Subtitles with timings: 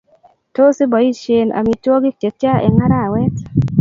[0.55, 3.35] Tos, iboishen amitwogik chetya eng arawet?